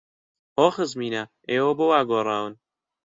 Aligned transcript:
هۆ 0.57 0.67
خزمینە، 0.75 1.23
ئێوە 1.49 1.71
بۆ 1.77 1.85
وا 1.91 1.99
گۆڕاون! 2.09 2.53